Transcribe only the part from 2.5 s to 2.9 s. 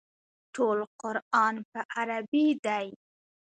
دی.